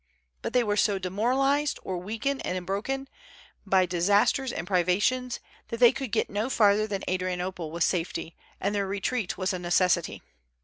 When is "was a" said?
9.37-9.59